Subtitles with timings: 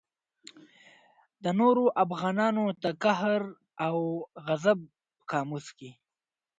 [1.43, 3.41] د نورو افغانانو د قهر
[3.87, 3.97] او
[4.45, 5.91] غضب په قاموس کې.